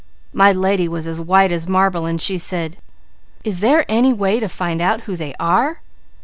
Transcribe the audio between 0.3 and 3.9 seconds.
"My lady was as white as marble and she said, 'Is there